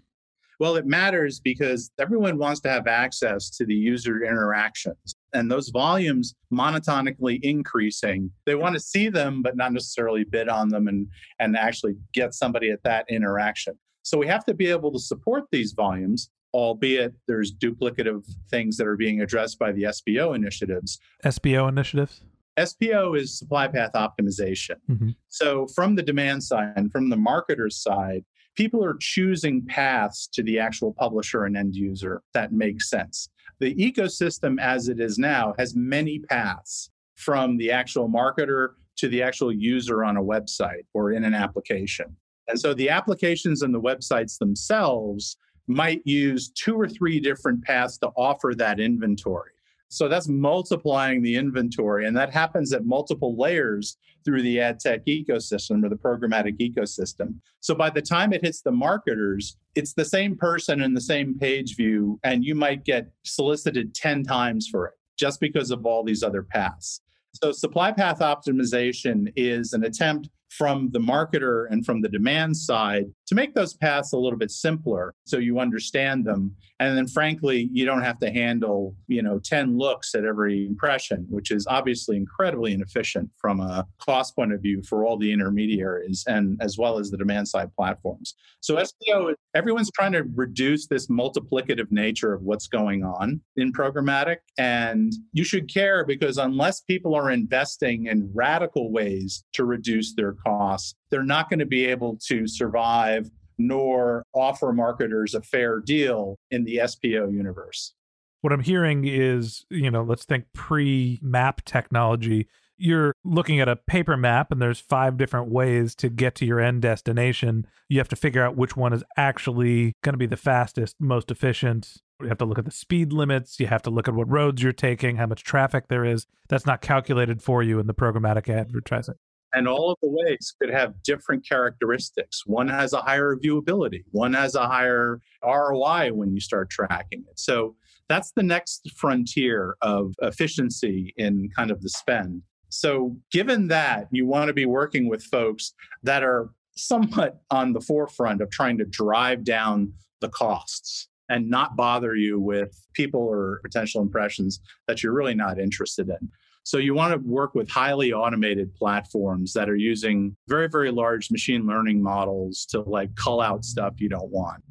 Well, 0.60 0.76
it 0.76 0.86
matters 0.86 1.40
because 1.40 1.90
everyone 2.00 2.38
wants 2.38 2.60
to 2.62 2.70
have 2.70 2.86
access 2.86 3.50
to 3.52 3.66
the 3.66 3.74
user 3.74 4.24
interactions 4.24 5.16
and 5.34 5.52
those 5.52 5.70
volumes 5.70 6.36
monotonically 6.54 7.40
increasing. 7.42 8.30
They 8.46 8.54
want 8.54 8.76
to 8.76 8.80
see 8.80 9.10
them, 9.10 9.42
but 9.42 9.58
not 9.58 9.74
necessarily 9.74 10.24
bid 10.24 10.50
on 10.50 10.70
them 10.70 10.88
and, 10.88 11.08
and 11.40 11.58
actually 11.58 11.96
get 12.14 12.36
somebody 12.36 12.70
at 12.70 12.84
that 12.84 13.06
interaction. 13.10 13.74
So 14.04 14.20
we 14.20 14.28
have 14.28 14.46
to 14.46 14.54
be 14.54 14.68
able 14.68 14.92
to 14.92 15.00
support 15.00 15.46
these 15.52 15.74
volumes 15.74 16.30
albeit 16.54 17.14
there's 17.28 17.54
duplicative 17.54 18.26
things 18.50 18.78
that 18.78 18.88
are 18.88 18.98
being 18.98 19.22
addressed 19.22 19.60
by 19.60 19.72
the 19.72 19.84
SPO 19.84 20.36
initiatives. 20.36 21.00
SPO 21.24 21.70
initiatives? 21.70 22.22
SPO 22.58 23.18
is 23.18 23.38
supply 23.38 23.68
path 23.68 23.92
optimization. 23.96 24.76
Mm-hmm. 24.90 25.10
So, 25.30 25.68
from 25.68 25.96
the 25.96 26.04
demand 26.04 26.44
side 26.44 26.74
and 26.76 26.92
from 26.92 27.10
the 27.10 27.16
marketer's 27.16 27.78
side, 27.82 28.26
people 28.56 28.84
are 28.84 28.98
choosing 29.00 29.66
paths 29.66 30.28
to 30.34 30.44
the 30.44 30.60
actual 30.60 30.94
publisher 30.94 31.46
and 31.46 31.56
end 31.56 31.76
user 31.76 32.22
that 32.34 32.52
makes 32.52 32.90
sense. 32.90 33.30
The 33.60 33.74
ecosystem 33.76 34.60
as 34.60 34.90
it 34.90 35.00
is 35.00 35.18
now 35.18 35.54
has 35.58 35.76
many 35.76 36.20
paths 36.20 36.90
from 37.16 37.58
the 37.58 37.72
actual 37.72 38.10
marketer 38.10 38.70
to 38.98 39.08
the 39.08 39.22
actual 39.22 39.52
user 39.52 40.04
on 40.04 40.18
a 40.18 40.22
website 40.22 40.86
or 40.94 41.12
in 41.12 41.24
an 41.24 41.34
application. 41.34 42.16
And 42.48 42.60
so 42.60 42.74
the 42.74 42.90
applications 42.90 43.62
and 43.62 43.74
the 43.74 43.80
websites 43.80 44.38
themselves 44.38 45.38
might 45.68 46.02
use 46.06 46.50
two 46.50 46.80
or 46.80 46.88
three 46.88 47.20
different 47.20 47.64
paths 47.64 47.98
to 48.00 48.08
offer 48.18 48.54
that 48.58 48.80
inventory. 48.80 49.52
So 49.90 50.08
that's 50.08 50.30
multiplying 50.30 51.22
the 51.22 51.36
inventory, 51.36 52.08
and 52.08 52.16
that 52.16 52.32
happens 52.32 52.72
at 52.72 52.86
multiple 52.86 53.36
layers 53.38 53.98
through 54.24 54.42
the 54.42 54.62
ad 54.62 54.80
tech 54.80 55.06
ecosystem 55.06 55.84
or 55.84 55.90
the 55.90 55.98
programmatic 55.98 56.58
ecosystem. 56.60 57.36
So 57.60 57.76
by 57.76 57.90
the 57.90 58.02
time 58.02 58.32
it 58.32 58.42
hits 58.42 58.62
the 58.62 58.72
marketers, 58.72 59.58
it's 59.76 59.94
the 59.94 60.06
same 60.06 60.38
person 60.38 60.82
in 60.82 60.94
the 60.94 61.02
same 61.02 61.38
page 61.38 61.76
view, 61.76 62.22
and 62.24 62.46
you 62.46 62.56
might 62.56 62.86
get 62.86 63.12
solicited 63.26 63.94
10 63.94 64.24
times 64.24 64.70
for 64.72 64.88
it 64.88 64.94
just 65.18 65.42
because 65.42 65.72
of 65.72 65.86
all 65.86 66.06
these 66.06 66.24
other 66.24 66.42
paths. 66.44 67.02
So 67.34 67.52
supply 67.52 67.92
path 67.92 68.20
optimization 68.20 69.32
is 69.36 69.74
an 69.74 69.84
attempt 69.84 70.30
from 70.50 70.90
the 70.92 71.00
marketer 71.00 71.66
and 71.70 71.86
from 71.86 72.02
the 72.02 72.10
demand 72.10 72.56
side 72.56 73.06
to 73.32 73.36
make 73.36 73.56
those 73.56 73.74
paths 73.74 74.12
a 74.12 74.18
little 74.18 74.38
bit 74.38 74.52
simpler 74.52 75.16
so 75.24 75.38
you 75.38 75.58
understand 75.58 76.26
them. 76.26 76.54
And 76.82 76.98
then 76.98 77.08
frankly 77.08 77.70
you 77.72 77.86
don't 77.86 78.02
have 78.02 78.20
to 78.20 78.30
handle 78.30 78.94
you 79.08 79.22
know 79.22 79.40
10 79.40 79.78
looks 79.78 80.14
at 80.16 80.26
every 80.26 80.66
impression 80.66 81.28
which 81.30 81.50
is 81.52 81.66
obviously 81.70 82.18
incredibly 82.18 82.74
inefficient 82.74 83.30
from 83.38 83.62
a 83.62 83.88
cost 84.00 84.36
point 84.36 84.52
of 84.52 84.62
view 84.62 84.84
for 84.84 85.06
all 85.06 85.16
the 85.18 85.32
intermediaries 85.32 86.26
and 86.28 86.60
as 86.62 86.78
well 86.78 87.00
as 87.00 87.10
the 87.10 87.18
demand 87.18 87.48
side 87.48 87.74
platforms. 87.74 88.36
So 88.60 88.76
spo 88.76 89.34
everyone's 89.56 89.92
trying 89.92 90.12
to 90.12 90.24
reduce 90.36 90.88
this 90.88 91.08
multiplicative 91.08 91.90
nature 91.90 92.34
of 92.34 92.42
what's 92.42 92.68
going 92.68 93.04
on 93.06 93.40
in 93.56 93.72
programmatic. 93.72 94.38
And 94.58 95.14
you 95.32 95.46
should 95.46 95.72
care 95.72 96.04
because 96.04 96.38
unless 96.38 96.82
people 96.82 97.16
are 97.16 97.32
investing 97.32 98.08
in 98.08 98.30
radical 98.34 98.92
ways 98.92 99.46
to 99.54 99.64
reduce 99.64 100.16
their 100.16 100.34
costs 100.34 100.96
they're 101.12 101.24
not 101.24 101.50
going 101.50 101.60
to 101.60 101.66
be 101.66 101.86
able 101.86 102.18
to 102.28 102.48
survive 102.48 103.21
nor 103.68 104.24
offer 104.34 104.74
marketers 104.74 105.34
a 105.34 105.42
fair 105.42 105.80
deal 105.80 106.38
in 106.50 106.66
the 106.66 106.78
SPO 106.78 107.32
universe. 107.32 107.94
What 108.42 108.54
I'm 108.54 108.64
hearing 108.64 109.06
is, 109.06 109.66
you 109.70 109.92
know, 109.92 110.04
let's 110.04 110.26
think 110.26 110.46
pre 110.54 111.20
map 111.22 111.64
technology. 111.64 112.48
You're 112.78 113.14
looking 113.24 113.60
at 113.60 113.70
a 113.70 113.76
paper 113.76 114.18
map 114.18 114.52
and 114.52 114.60
there's 114.60 114.80
five 114.80 115.16
different 115.16 115.52
ways 115.52 115.94
to 115.96 116.10
get 116.10 116.34
to 116.36 116.46
your 116.46 116.60
end 116.60 116.82
destination. 116.82 117.68
You 117.88 118.00
have 118.00 118.08
to 118.10 118.16
figure 118.16 118.44
out 118.44 118.56
which 118.56 118.76
one 118.76 118.94
is 118.94 119.04
actually 119.16 119.94
going 120.04 120.14
to 120.14 120.18
be 120.18 120.26
the 120.26 120.38
fastest, 120.38 120.96
most 121.00 121.30
efficient. 121.30 121.98
You 122.20 122.30
have 122.30 122.40
to 122.40 122.46
look 122.46 122.58
at 122.58 122.66
the 122.66 122.72
speed 122.72 123.14
limits. 123.14 123.60
You 123.60 123.68
have 123.68 123.84
to 123.84 123.92
look 123.92 124.08
at 124.08 124.16
what 124.16 124.32
roads 124.32 124.64
you're 124.64 124.74
taking, 124.74 125.18
how 125.18 125.28
much 125.28 125.44
traffic 125.44 125.90
there 125.90 126.04
is. 126.04 126.26
That's 126.50 126.66
not 126.66 126.82
calculated 126.82 127.44
for 127.44 127.62
you 127.62 127.80
in 127.80 127.86
the 127.86 127.94
programmatic 127.94 128.50
advertising. 128.50 129.16
And 129.54 129.68
all 129.68 129.92
of 129.92 129.98
the 130.02 130.10
ways 130.10 130.54
could 130.60 130.72
have 130.72 131.02
different 131.04 131.48
characteristics. 131.48 132.46
One 132.46 132.68
has 132.68 132.94
a 132.94 133.02
higher 133.02 133.36
viewability, 133.36 134.04
one 134.12 134.34
has 134.34 134.56
a 134.56 134.68
higher 134.68 135.20
ROI 135.44 136.14
when 136.14 136.34
you 136.34 136.40
start 136.40 136.70
tracking 136.70 137.24
it. 137.30 137.40
So 137.40 137.76
that's 138.08 138.32
the 138.32 138.44
next 138.44 138.92
frontier 138.96 139.78
of 139.82 140.14
efficiency 140.22 141.14
in 141.18 141.50
kind 141.56 141.72
of 141.72 141.82
the 141.82 141.90
spend. 141.90 142.42
So, 142.70 143.18
given 143.32 143.68
that, 143.68 144.08
you 144.12 144.26
want 144.26 144.48
to 144.48 144.54
be 144.54 144.66
working 144.66 145.10
with 145.10 145.24
folks 145.24 145.74
that 146.04 146.24
are 146.24 146.52
somewhat 146.76 147.42
on 147.52 147.74
the 147.74 147.82
forefront 147.82 148.42
of 148.42 148.50
trying 148.50 148.78
to 148.78 148.86
drive 148.86 149.44
down 149.44 149.94
the 150.22 150.30
costs 150.30 151.10
and 151.30 151.50
not 151.50 151.76
bother 151.76 152.16
you 152.16 152.40
with 152.40 152.78
people 152.94 153.22
or 153.22 153.60
potential 153.64 154.02
impressions 154.02 154.60
that 154.88 155.02
you're 155.02 155.14
really 155.14 155.36
not 155.36 155.60
interested 155.60 156.10
in. 156.10 156.30
So 156.64 156.78
you 156.78 156.94
want 156.94 157.14
to 157.14 157.28
work 157.28 157.56
with 157.56 157.70
highly 157.70 158.14
automated 158.14 158.74
platforms 158.76 159.54
that 159.54 159.70
are 159.70 159.76
using 159.76 160.36
very, 160.48 160.70
very 160.70 160.92
large 160.92 161.32
machine 161.32 161.66
learning 161.66 162.04
models 162.04 162.66
to 162.68 162.82
like 162.82 163.16
cull 163.16 163.42
out 163.42 163.66
stuff 163.66 163.96
you 163.98 164.10
don't 164.10 164.30
want. 164.30 164.64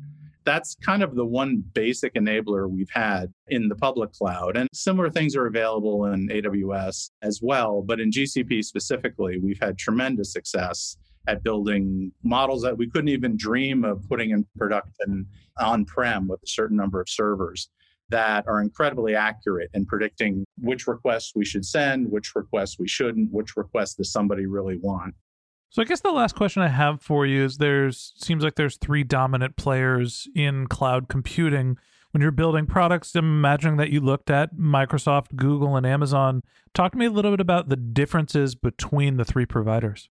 That's 0.45 0.77
kind 0.85 1.03
of 1.03 1.15
the 1.15 1.25
one 1.25 1.63
basic 1.75 2.15
enabler 2.15 2.71
we've 2.71 2.91
had 2.91 3.33
in 3.49 3.69
the 3.69 3.75
public 3.75 4.13
cloud. 4.13 4.57
And 4.57 4.69
similar 4.73 5.11
things 5.11 5.37
are 5.37 5.47
available 5.47 6.07
in 6.07 6.29
AWS 6.29 7.11
as 7.23 7.41
well. 7.43 7.83
But 7.83 8.01
in 8.01 8.11
GCP 8.11 8.65
specifically, 8.65 9.39
we've 9.39 9.61
had 9.61 9.77
tremendous 9.77 10.33
success 10.33 10.97
at 11.27 11.43
building 11.43 12.13
models 12.23 12.63
that 12.63 12.77
we 12.77 12.89
couldn't 12.89 13.09
even 13.09 13.37
dream 13.37 13.85
of 13.85 14.09
putting 14.09 14.31
in 14.31 14.47
production 14.57 15.27
on 15.59 15.85
prem 15.85 16.27
with 16.29 16.43
a 16.43 16.47
certain 16.47 16.77
number 16.77 17.01
of 17.01 17.09
servers 17.09 17.69
that 18.11 18.47
are 18.47 18.61
incredibly 18.61 19.15
accurate 19.15 19.71
in 19.75 19.87
predicting 19.87 20.45
which 20.59 20.87
requests 20.87 21.33
we 21.35 21.45
should 21.45 21.65
send, 21.65 22.11
which 22.11 22.35
requests 22.35 22.79
we 22.79 22.89
shouldn't, 22.89 23.33
which 23.33 23.57
requests 23.57 23.95
does 23.95 24.13
somebody 24.13 24.47
really 24.47 24.79
want. 24.79 25.15
So 25.71 25.83
I 25.83 25.85
guess 25.85 26.01
the 26.01 26.11
last 26.11 26.35
question 26.35 26.63
I 26.63 26.69
have 26.69 27.01
for 27.01 27.25
you 27.25 27.45
is 27.45 27.59
there's 27.59 28.13
seems 28.17 28.43
like 28.43 28.57
there's 28.57 28.77
three 28.77 29.05
dominant 29.05 29.57
players 29.57 30.29
in 30.35 30.67
cloud 30.67 31.09
computing. 31.09 31.79
When 32.11 32.21
you're 32.21 32.33
building 32.33 32.67
products, 32.67 33.15
I'm 33.15 33.25
imagining 33.25 33.77
that 33.77 33.91
you 33.91 34.01
looked 34.01 34.31
at 34.31 34.57
Microsoft, 34.57 35.37
Google, 35.37 35.77
and 35.77 35.87
Amazon. 35.87 36.43
Talk 36.75 36.91
to 36.93 36.99
me 36.99 37.07
a 37.07 37.11
little 37.11 37.31
bit 37.31 37.41
about 37.41 37.69
the 37.69 37.77
differences 37.77 38.57
between 38.57 39.17
the 39.17 39.25
three 39.25 39.47
providers. 39.47 40.09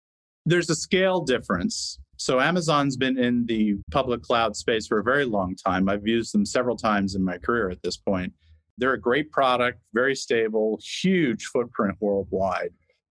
There's 0.47 0.71
a 0.71 0.77
scale 0.77 1.23
difference 1.23 1.99
so 2.19 2.41
Amazon's 2.41 2.97
been 2.97 3.17
in 3.17 3.47
the 3.47 3.77
public 3.93 4.23
cloud 4.23 4.57
space 4.57 4.89
for 4.89 4.99
a 4.99 5.05
very 5.05 5.25
long 5.25 5.55
time. 5.55 5.89
I've 5.89 6.07
used 6.07 6.35
them 6.35 6.45
several 6.45 6.77
times 6.77 7.15
in 7.15 7.25
my 7.25 7.39
career 7.39 7.71
at 7.71 7.81
this 7.83 7.97
point. 7.97 8.33
They're 8.77 8.95
a 8.95 9.01
great 9.01 9.31
product, 9.31 9.81
very 9.95 10.17
stable, 10.17 10.81
huge 10.83 11.47
footprint 11.47 11.97
worldwide. 12.01 12.71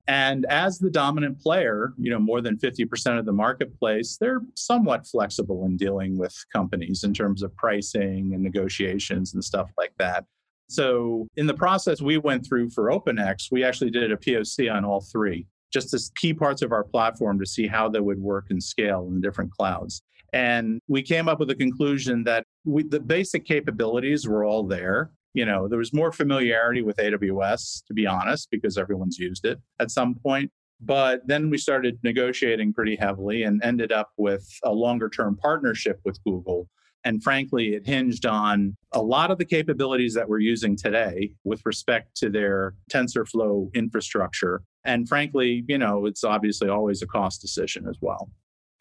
And 0.10 0.46
as 0.50 0.78
the 0.78 0.90
dominant 0.90 1.40
player, 1.40 1.94
you 1.98 2.10
know, 2.12 2.20
more 2.20 2.42
than 2.42 2.58
50% 2.58 3.18
of 3.18 3.26
the 3.26 3.34
marketplace, 3.34 4.18
they're 4.20 4.42
somewhat 4.56 5.08
flexible 5.08 5.66
in 5.66 5.78
dealing 5.78 6.18
with 6.18 6.34
companies 6.54 7.04
in 7.04 7.14
terms 7.14 7.44
of 7.44 7.56
pricing 7.56 8.31
and 8.34 8.44
negotiations 8.44 9.34
and 9.34 9.44
stuff 9.44 9.70
like 9.77 9.94
that. 10.00 10.25
So, 10.70 11.27
in 11.38 11.48
the 11.48 11.53
process 11.53 12.01
we 12.01 12.18
went 12.18 12.46
through 12.46 12.72
for 12.72 12.92
OpenX, 12.92 13.51
we 13.51 13.64
actually 13.64 13.90
did 13.90 14.12
a 14.12 14.18
POC 14.18 14.74
on 14.74 14.84
all 14.84 15.00
three 15.00 15.46
just 15.72 15.94
as 15.94 16.12
key 16.16 16.34
parts 16.34 16.62
of 16.62 16.72
our 16.72 16.84
platform 16.84 17.40
to 17.40 17.46
see 17.46 17.68
how 17.68 17.90
they 17.90 18.00
would 18.00 18.20
work 18.20 18.48
and 18.50 18.62
scale 18.62 19.08
in 19.12 19.22
different 19.22 19.51
clouds. 19.51 20.01
And 20.34 20.82
we 20.88 21.01
came 21.01 21.27
up 21.27 21.40
with 21.40 21.50
a 21.50 21.56
conclusion 21.56 22.24
that 22.25 22.46
we, 22.66 22.84
the 22.84 23.00
basic 23.00 23.46
capabilities 23.46 24.27
were 24.27 24.44
all 24.44 24.64
there. 24.64 25.12
You 25.34 25.46
know, 25.46 25.68
there 25.68 25.77
was 25.80 25.94
more 25.94 26.12
familiarity 26.12 26.82
with 26.82 26.98
AWS, 26.98 27.86
to 27.86 27.94
be 27.94 28.06
honest, 28.06 28.50
because 28.51 28.77
everyone's 28.77 29.20
used 29.20 29.46
it 29.46 29.60
at 29.80 29.92
some 29.92 30.16
point. 30.16 30.51
But 30.80 31.22
then 31.25 31.50
we 31.50 31.58
started 31.58 31.98
negotiating 32.03 32.74
pretty 32.74 32.96
heavily 32.96 33.44
and 33.44 33.64
ended 33.64 33.92
up 33.92 34.12
with 34.18 34.48
a 34.64 34.72
longer 34.72 35.10
term 35.10 35.38
partnership 35.38 36.00
with 36.06 36.24
Google. 36.24 36.68
And 37.03 37.24
frankly, 37.24 37.74
it 37.74 37.86
hinged 37.86 38.25
on 38.25 38.75
a 38.92 39.01
lot 39.01 39.32
of 39.32 39.38
the 39.38 39.46
capabilities 39.46 40.14
that 40.16 40.27
we're 40.27 40.40
using 40.40 40.75
today 40.75 41.32
with 41.46 41.62
respect 41.66 42.16
to 42.18 42.30
their 42.30 42.74
TensorFlow 42.92 43.74
infrastructure 43.74 44.62
and 44.88 45.08
frankly, 45.08 45.64
you 45.68 45.78
know, 45.78 46.08
it's 46.08 46.24
obviously 46.24 46.70
always 46.70 47.04
a 47.04 47.08
cost 47.08 47.42
decision 47.42 47.88
as 47.88 47.98
well. 48.02 48.32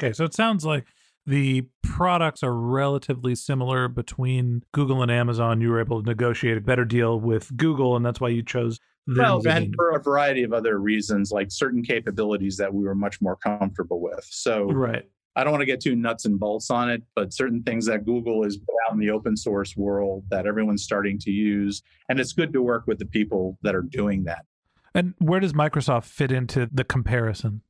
Okay, 0.01 0.13
so 0.13 0.25
it 0.25 0.33
sounds 0.33 0.65
like 0.65 0.87
the 1.27 1.67
products 1.83 2.43
are 2.43 2.55
relatively 2.55 3.35
similar 3.35 3.89
between 3.89 4.63
Google 4.73 5.03
and 5.03 5.11
Amazon. 5.11 5.61
You 5.61 5.71
were 5.71 5.81
able 5.81 6.03
to 6.03 6.09
negotiate 6.09 6.57
a 6.57 6.61
better 6.61 6.85
deal 6.85 7.19
with 7.19 7.55
Google, 7.57 7.97
and 7.97 8.07
that's 8.07 8.21
why 8.21 8.29
you 8.29 8.43
chose. 8.43 8.79
Well, 9.09 9.47
and 9.47 9.75
for 9.77 9.91
a 9.91 10.03
variety 10.03 10.43
of 10.43 10.53
other 10.53 10.79
reasons, 10.79 11.31
like 11.31 11.51
certain 11.51 11.83
capabilities 11.83 12.57
that 12.57 12.73
we 12.73 12.85
were 12.85 12.95
much 12.95 13.21
more 13.21 13.37
comfortable 13.37 14.01
with. 14.01 14.27
So, 14.31 14.65
right. 14.65 15.05
I 15.37 15.45
don't 15.45 15.53
want 15.53 15.63
to 15.63 15.67
get 15.67 15.81
too 15.81 15.95
nuts 15.95 16.25
and 16.25 16.41
bolts 16.41 16.71
on 16.71 16.91
it, 16.91 17.03
but 17.15 17.33
certain 17.33 17.63
things 17.63 17.85
that 17.87 18.07
Google 18.07 18.45
is 18.45 18.59
out 18.87 18.95
in 18.95 18.99
the 18.99 19.11
open 19.11 19.37
source 19.37 19.77
world 19.77 20.25
that 20.31 20.47
everyone's 20.47 20.83
starting 20.83 21.19
to 21.21 21.31
use. 21.31 21.83
And 22.09 22.19
it's 22.19 22.33
good 22.33 22.55
to 22.55 22.63
work 22.63 22.85
with 22.87 22.99
the 22.99 23.05
people 23.05 23.59
that 23.63 23.75
are 23.75 23.83
doing 23.83 24.25
that. 24.25 24.47
And 24.97 25.13
where 25.19 25.41
does 25.41 25.53
Microsoft 25.53 26.07
fit 26.07 26.33
into 26.33 26.71
the 26.73 26.83
comparison? 26.83 27.61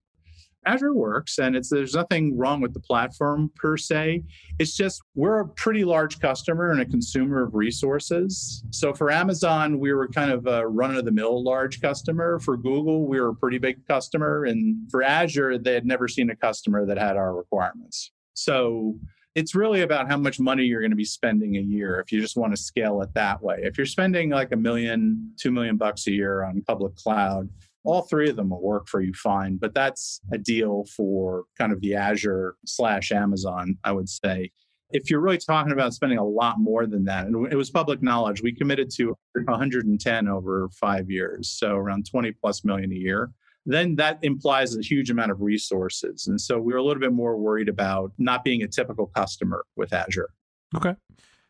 Azure 0.64 0.94
works 0.94 1.38
and 1.38 1.54
it's 1.54 1.70
there's 1.70 1.94
nothing 1.94 2.36
wrong 2.36 2.60
with 2.60 2.72
the 2.72 2.80
platform 2.80 3.50
per 3.56 3.76
se. 3.76 4.24
It's 4.58 4.76
just 4.76 5.00
we're 5.14 5.40
a 5.40 5.48
pretty 5.48 5.84
large 5.84 6.20
customer 6.20 6.70
and 6.70 6.80
a 6.80 6.84
consumer 6.84 7.42
of 7.42 7.54
resources. 7.54 8.64
So 8.70 8.92
for 8.92 9.10
Amazon, 9.10 9.78
we 9.78 9.92
were 9.92 10.08
kind 10.08 10.30
of 10.30 10.46
a 10.46 10.66
run 10.66 10.96
of 10.96 11.04
the 11.04 11.12
mill 11.12 11.42
large 11.42 11.80
customer. 11.80 12.38
For 12.40 12.56
Google, 12.56 13.06
we 13.06 13.20
were 13.20 13.28
a 13.28 13.34
pretty 13.34 13.58
big 13.58 13.86
customer. 13.86 14.44
And 14.44 14.88
for 14.90 15.02
Azure, 15.02 15.58
they 15.58 15.74
had 15.74 15.86
never 15.86 16.08
seen 16.08 16.30
a 16.30 16.36
customer 16.36 16.86
that 16.86 16.98
had 16.98 17.16
our 17.16 17.34
requirements. 17.34 18.12
So 18.34 18.96
it's 19.37 19.55
really 19.55 19.83
about 19.83 20.09
how 20.09 20.16
much 20.16 20.40
money 20.40 20.64
you're 20.64 20.81
going 20.81 20.90
to 20.90 20.96
be 20.96 21.05
spending 21.05 21.57
a 21.57 21.61
year 21.61 22.01
if 22.01 22.11
you 22.11 22.22
just 22.22 22.38
want 22.38 22.57
to 22.57 22.61
scale 22.61 23.03
it 23.03 23.12
that 23.12 23.42
way. 23.42 23.61
If 23.62 23.77
you're 23.77 23.85
spending 23.85 24.31
like 24.31 24.51
a 24.53 24.57
million, 24.57 25.31
two 25.38 25.51
million 25.51 25.77
bucks 25.77 26.07
a 26.07 26.11
year 26.11 26.42
on 26.42 26.62
public 26.62 26.96
cloud, 26.96 27.51
all 27.85 28.01
three 28.01 28.31
of 28.31 28.37
them 28.37 28.49
will 28.49 28.62
work 28.62 28.88
for 28.88 29.03
you 29.03 29.12
fine. 29.12 29.59
But 29.59 29.75
that's 29.75 30.22
a 30.33 30.38
deal 30.38 30.87
for 30.96 31.44
kind 31.59 31.70
of 31.70 31.83
the 31.83 31.94
Azure 31.94 32.57
slash 32.64 33.12
Amazon, 33.12 33.77
I 33.85 33.92
would 33.92 34.09
say. 34.09 34.51
If 34.90 35.11
you're 35.11 35.20
really 35.20 35.37
talking 35.37 35.72
about 35.72 35.92
spending 35.92 36.18
a 36.18 36.25
lot 36.25 36.59
more 36.59 36.87
than 36.87 37.05
that, 37.05 37.27
and 37.27 37.53
it 37.53 37.57
was 37.57 37.68
public 37.68 38.03
knowledge, 38.03 38.40
we 38.40 38.53
committed 38.53 38.90
to 38.92 39.14
110 39.35 40.29
over 40.29 40.70
five 40.81 41.11
years, 41.11 41.51
so 41.51 41.77
around 41.77 42.09
20 42.11 42.33
plus 42.33 42.64
million 42.64 42.90
a 42.90 42.96
year 42.96 43.33
then 43.66 43.96
that 43.96 44.18
implies 44.22 44.76
a 44.76 44.81
huge 44.81 45.11
amount 45.11 45.31
of 45.31 45.40
resources. 45.40 46.29
And 46.29 46.40
so 46.40 46.59
we 46.59 46.72
were 46.72 46.79
a 46.79 46.83
little 46.83 47.00
bit 47.00 47.12
more 47.12 47.37
worried 47.37 47.68
about 47.68 48.12
not 48.18 48.44
being 48.44 48.62
a 48.62 48.68
typical 48.68 49.09
customer 49.09 49.64
with 49.76 49.92
Azure. 49.92 50.31
Okay. 50.74 50.94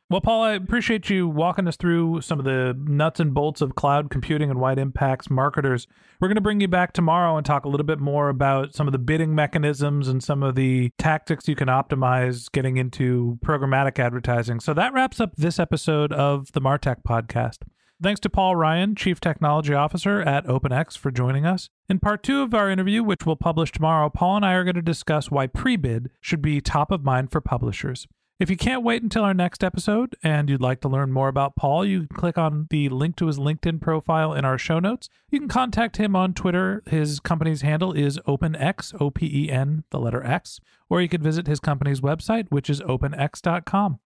Well, 0.08 0.20
Paul, 0.20 0.44
I 0.44 0.52
appreciate 0.52 1.10
you 1.10 1.26
walking 1.26 1.66
us 1.66 1.76
through 1.76 2.20
some 2.20 2.38
of 2.38 2.44
the 2.44 2.76
nuts 2.78 3.18
and 3.18 3.34
bolts 3.34 3.60
of 3.60 3.74
cloud 3.74 4.08
computing 4.08 4.50
and 4.50 4.60
why 4.60 4.70
it 4.70 4.78
impacts 4.78 5.28
marketers. 5.28 5.88
We're 6.20 6.28
going 6.28 6.36
to 6.36 6.42
bring 6.42 6.60
you 6.60 6.68
back 6.68 6.92
tomorrow 6.92 7.36
and 7.36 7.44
talk 7.44 7.64
a 7.64 7.68
little 7.68 7.84
bit 7.84 7.98
more 7.98 8.28
about 8.28 8.72
some 8.72 8.86
of 8.86 8.92
the 8.92 9.00
bidding 9.00 9.34
mechanisms 9.34 10.06
and 10.06 10.22
some 10.22 10.44
of 10.44 10.54
the 10.54 10.90
tactics 10.96 11.48
you 11.48 11.56
can 11.56 11.66
optimize 11.66 12.50
getting 12.52 12.76
into 12.76 13.36
programmatic 13.44 13.98
advertising. 13.98 14.60
So 14.60 14.72
that 14.74 14.92
wraps 14.92 15.20
up 15.20 15.34
this 15.34 15.58
episode 15.58 16.12
of 16.12 16.52
the 16.52 16.60
Martech 16.60 17.02
podcast. 17.02 17.58
Thanks 18.02 18.20
to 18.20 18.28
Paul 18.28 18.56
Ryan, 18.56 18.94
Chief 18.94 19.20
Technology 19.20 19.72
Officer 19.72 20.20
at 20.20 20.44
OpenX, 20.46 20.98
for 20.98 21.10
joining 21.10 21.46
us. 21.46 21.70
In 21.88 21.98
part 21.98 22.22
two 22.22 22.42
of 22.42 22.52
our 22.52 22.68
interview, 22.68 23.02
which 23.02 23.24
we'll 23.24 23.36
publish 23.36 23.72
tomorrow, 23.72 24.10
Paul 24.10 24.36
and 24.36 24.44
I 24.44 24.52
are 24.52 24.64
going 24.64 24.74
to 24.74 24.82
discuss 24.82 25.30
why 25.30 25.46
pre 25.46 25.76
bid 25.76 26.10
should 26.20 26.42
be 26.42 26.60
top 26.60 26.90
of 26.90 27.02
mind 27.02 27.32
for 27.32 27.40
publishers. 27.40 28.06
If 28.38 28.50
you 28.50 28.56
can't 28.58 28.82
wait 28.82 29.02
until 29.02 29.24
our 29.24 29.32
next 29.32 29.64
episode 29.64 30.14
and 30.22 30.50
you'd 30.50 30.60
like 30.60 30.82
to 30.82 30.90
learn 30.90 31.10
more 31.10 31.28
about 31.28 31.56
Paul, 31.56 31.86
you 31.86 32.00
can 32.00 32.08
click 32.08 32.36
on 32.36 32.66
the 32.68 32.90
link 32.90 33.16
to 33.16 33.28
his 33.28 33.38
LinkedIn 33.38 33.80
profile 33.80 34.34
in 34.34 34.44
our 34.44 34.58
show 34.58 34.78
notes. 34.78 35.08
You 35.30 35.38
can 35.38 35.48
contact 35.48 35.96
him 35.96 36.14
on 36.14 36.34
Twitter. 36.34 36.82
His 36.84 37.18
company's 37.18 37.62
handle 37.62 37.94
is 37.94 38.18
OpenX, 38.28 38.94
O 39.00 39.10
P 39.10 39.46
E 39.46 39.50
N, 39.50 39.84
the 39.88 39.98
letter 39.98 40.22
X, 40.22 40.60
or 40.90 41.00
you 41.00 41.08
could 41.08 41.22
visit 41.22 41.46
his 41.46 41.60
company's 41.60 42.02
website, 42.02 42.48
which 42.50 42.68
is 42.68 42.82
openx.com. 42.82 44.00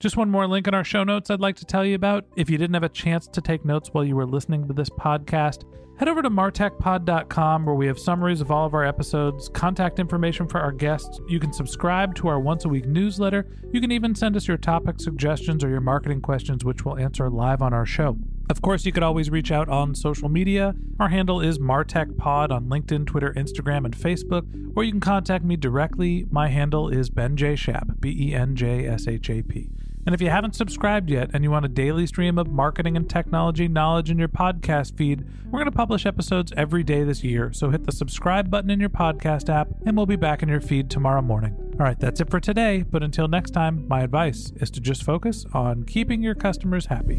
Just 0.00 0.16
one 0.16 0.28
more 0.28 0.46
link 0.46 0.66
in 0.66 0.74
our 0.74 0.84
show 0.84 1.04
notes 1.04 1.30
I'd 1.30 1.40
like 1.40 1.56
to 1.56 1.64
tell 1.64 1.84
you 1.84 1.94
about. 1.94 2.24
If 2.36 2.50
you 2.50 2.58
didn't 2.58 2.74
have 2.74 2.82
a 2.82 2.88
chance 2.88 3.26
to 3.28 3.40
take 3.40 3.64
notes 3.64 3.88
while 3.92 4.04
you 4.04 4.16
were 4.16 4.26
listening 4.26 4.66
to 4.68 4.74
this 4.74 4.90
podcast, 4.90 5.62
head 5.98 6.08
over 6.08 6.20
to 6.20 6.28
martechpod.com 6.28 7.64
where 7.64 7.74
we 7.74 7.86
have 7.86 7.98
summaries 7.98 8.40
of 8.42 8.50
all 8.50 8.66
of 8.66 8.74
our 8.74 8.84
episodes, 8.84 9.48
contact 9.48 9.98
information 9.98 10.46
for 10.46 10.60
our 10.60 10.72
guests. 10.72 11.20
You 11.28 11.40
can 11.40 11.52
subscribe 11.52 12.14
to 12.16 12.28
our 12.28 12.38
once 12.38 12.64
a 12.66 12.68
week 12.68 12.86
newsletter. 12.86 13.46
You 13.72 13.80
can 13.80 13.92
even 13.92 14.14
send 14.14 14.36
us 14.36 14.46
your 14.46 14.58
topic 14.58 15.00
suggestions 15.00 15.64
or 15.64 15.70
your 15.70 15.80
marketing 15.80 16.20
questions, 16.20 16.64
which 16.64 16.84
we'll 16.84 16.98
answer 16.98 17.30
live 17.30 17.62
on 17.62 17.72
our 17.72 17.86
show. 17.86 18.18
Of 18.50 18.60
course, 18.60 18.84
you 18.84 18.92
could 18.92 19.02
always 19.02 19.30
reach 19.30 19.50
out 19.50 19.70
on 19.70 19.94
social 19.94 20.28
media. 20.28 20.74
Our 21.00 21.08
handle 21.08 21.40
is 21.40 21.58
MartechPod 21.58 22.50
on 22.50 22.66
LinkedIn, 22.66 23.06
Twitter, 23.06 23.32
Instagram, 23.34 23.86
and 23.86 23.96
Facebook, 23.96 24.44
or 24.76 24.84
you 24.84 24.90
can 24.90 25.00
contact 25.00 25.44
me 25.44 25.56
directly. 25.56 26.26
My 26.30 26.48
handle 26.48 26.90
is 26.90 27.08
Ben 27.08 27.38
J. 27.38 27.56
Shap, 27.56 27.88
B 28.00 28.14
E 28.20 28.34
N 28.34 28.54
J 28.54 28.86
S 28.86 29.08
H 29.08 29.30
A 29.30 29.40
P. 29.42 29.70
And 30.06 30.14
if 30.14 30.20
you 30.20 30.28
haven't 30.28 30.54
subscribed 30.54 31.08
yet 31.08 31.30
and 31.32 31.42
you 31.42 31.50
want 31.50 31.64
a 31.64 31.68
daily 31.68 32.06
stream 32.06 32.38
of 32.38 32.48
marketing 32.48 32.96
and 32.96 33.08
technology 33.08 33.68
knowledge 33.68 34.10
in 34.10 34.18
your 34.18 34.28
podcast 34.28 34.96
feed, 34.96 35.24
we're 35.46 35.60
going 35.60 35.70
to 35.70 35.76
publish 35.76 36.04
episodes 36.04 36.52
every 36.56 36.82
day 36.82 37.04
this 37.04 37.24
year. 37.24 37.52
So 37.52 37.70
hit 37.70 37.84
the 37.84 37.92
subscribe 37.92 38.50
button 38.50 38.70
in 38.70 38.80
your 38.80 38.90
podcast 38.90 39.48
app, 39.48 39.68
and 39.86 39.96
we'll 39.96 40.06
be 40.06 40.16
back 40.16 40.42
in 40.42 40.48
your 40.48 40.60
feed 40.60 40.90
tomorrow 40.90 41.22
morning. 41.22 41.56
All 41.74 41.86
right, 41.86 41.98
that's 41.98 42.20
it 42.20 42.30
for 42.30 42.40
today. 42.40 42.82
But 42.82 43.02
until 43.02 43.28
next 43.28 43.52
time, 43.52 43.86
my 43.88 44.02
advice 44.02 44.52
is 44.56 44.70
to 44.72 44.80
just 44.80 45.02
focus 45.02 45.46
on 45.54 45.84
keeping 45.84 46.22
your 46.22 46.34
customers 46.34 46.86
happy. 46.86 47.18